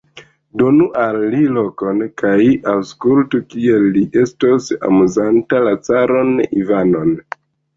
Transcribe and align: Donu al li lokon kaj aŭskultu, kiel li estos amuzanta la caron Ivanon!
Donu 0.59 0.85
al 1.01 1.17
li 1.33 1.41
lokon 1.57 2.01
kaj 2.21 2.39
aŭskultu, 2.73 3.43
kiel 3.53 3.87
li 3.99 4.03
estos 4.25 4.73
amuzanta 4.91 5.63
la 5.69 5.77
caron 5.91 6.35
Ivanon! 6.65 7.15